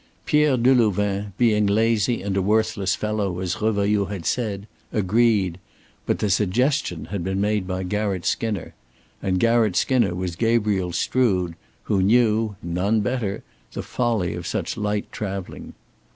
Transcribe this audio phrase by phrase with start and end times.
[0.25, 5.59] Pierre Delouvain, being lazy and a worthless fellow, as Revailloud had said, agreed.
[6.07, 8.73] But the suggestion had been made by Garratt Skinner.
[9.21, 11.53] And Garratt Skinner was Gabriel Strood,
[11.83, 13.43] who knew none better
[13.73, 15.73] the folly of such light traveling.